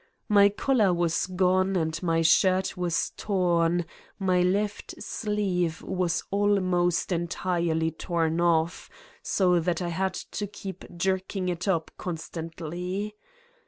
[0.29, 3.85] My collar was gone and my shirt was torn,
[4.17, 8.89] my left sleeve was almost entirely torn off,
[9.21, 13.13] so that I had to keep jerking it up constantly.